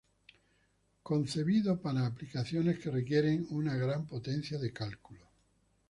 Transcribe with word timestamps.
Concebido 1.03 1.79
para 1.79 2.07
aplicaciones 2.07 2.79
que 2.79 2.89
requieren 2.89 3.45
una 3.51 3.75
gran 3.75 4.07
potencia 4.07 4.57
de 4.57 4.73
cálculo. 4.73 5.27